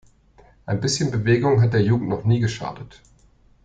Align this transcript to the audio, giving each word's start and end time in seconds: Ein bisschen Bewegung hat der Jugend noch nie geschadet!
Ein 0.65 0.81
bisschen 0.81 1.11
Bewegung 1.11 1.61
hat 1.61 1.73
der 1.73 1.83
Jugend 1.83 2.09
noch 2.09 2.23
nie 2.23 2.39
geschadet! 2.39 3.01